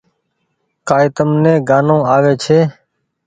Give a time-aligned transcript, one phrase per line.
[0.87, 2.59] ڪآئي تم ني گآنو آوي ڇي۔